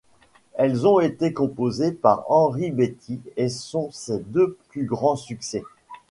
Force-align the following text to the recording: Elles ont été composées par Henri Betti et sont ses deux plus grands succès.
Elles 0.55 0.87
ont 0.87 0.99
été 0.99 1.31
composées 1.31 1.91
par 1.91 2.23
Henri 2.27 2.71
Betti 2.71 3.21
et 3.37 3.49
sont 3.49 3.91
ses 3.91 4.17
deux 4.17 4.57
plus 4.71 4.83
grands 4.87 5.15
succès. 5.15 5.63